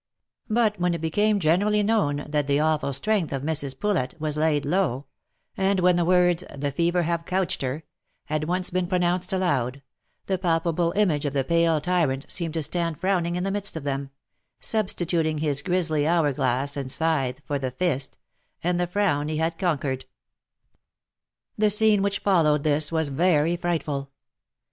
[0.49, 3.79] But when it became generally known that the awful strength of Mrs.
[3.79, 5.05] Poulet was laid low,
[5.55, 7.83] and when the words," the fever have cautched her V
[8.25, 9.83] had once been pronounced aloud,
[10.25, 13.83] the palpable image of the pale tyrant seemed to stand frowning in the midst of
[13.83, 14.09] them,
[14.59, 18.17] substituting his grisley hour glass and scythe for the fist,
[18.63, 20.05] and the frown he had con quered.
[21.59, 24.09] The scene which followed this was very frightful.